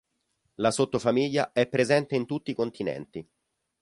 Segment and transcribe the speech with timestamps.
[0.55, 3.29] La sottofamiglia è presente in tutti i continenti.